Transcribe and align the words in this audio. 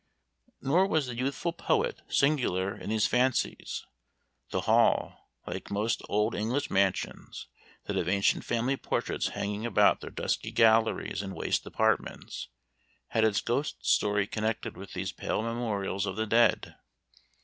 Nor 0.61 0.87
was 0.87 1.05
the 1.05 1.15
youthful 1.15 1.53
poet 1.53 2.01
singular 2.07 2.75
in 2.75 2.89
these 2.89 3.05
fancies; 3.05 3.85
the 4.49 4.61
Hall, 4.61 5.29
like 5.45 5.69
most 5.69 6.01
old 6.09 6.33
English 6.33 6.71
mansions 6.71 7.45
that 7.83 7.95
have 7.95 8.09
ancient 8.09 8.43
family 8.43 8.75
portraits 8.77 9.27
hanging 9.27 9.63
about 9.63 10.01
their 10.01 10.09
dusky 10.09 10.49
galleries 10.51 11.21
and 11.21 11.35
waste 11.35 11.63
apartments, 11.67 12.47
had 13.09 13.23
its 13.23 13.41
ghost 13.41 13.85
story 13.85 14.25
connected 14.25 14.75
with 14.75 14.93
these 14.93 15.11
pale 15.11 15.43
memorials 15.43 16.07
of 16.07 16.15
the 16.15 16.25
dead. 16.25 16.73